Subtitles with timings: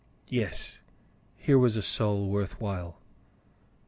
[0.29, 0.81] Yes,
[1.37, 2.97] here was a soul worth while.